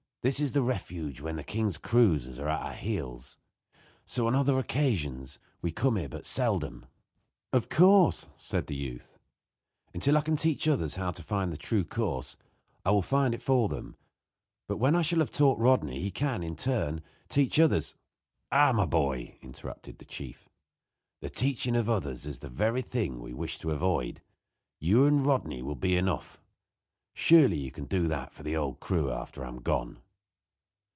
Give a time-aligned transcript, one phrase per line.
[0.23, 3.39] This is the refuge when the king's cruisers are at our heels.
[4.19, 6.85] On other occasions we come here but seldom."
[7.51, 9.17] "Of course," said the youth,
[9.95, 12.37] "until I can teach others how to find the true course,
[12.85, 13.95] I will find it for them;
[14.67, 17.95] but, when I shall have taught Rodney, he can, in turn, teach others"
[18.51, 18.71] "Ah!
[18.73, 20.47] my boy," interrupted the chief,
[21.21, 24.21] "the teaching of others is the very thing we wish to avoid.
[24.77, 26.39] You and Rodney will be enough.
[27.15, 29.97] Surely, you can do that for the old crew after I am gone."